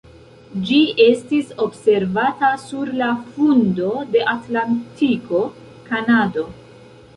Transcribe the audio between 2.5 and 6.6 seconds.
sur la fundo de Atlantiko (Kanado).